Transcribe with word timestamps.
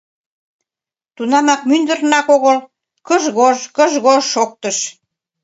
Тунамак 1.15 1.61
мӱндырнат 1.69 2.27
огыл 2.35 2.57
кыж-гож, 3.07 3.57
гыж-гож 3.77 4.23
шоктыш. 4.33 4.77